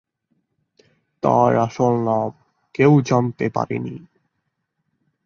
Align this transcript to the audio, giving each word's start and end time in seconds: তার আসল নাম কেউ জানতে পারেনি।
তার 1.23 1.51
আসল 1.57 1.93
নাম 2.05 2.29
কেউ 2.75 2.91
জানতে 3.01 3.45
পারেনি। 3.49 3.95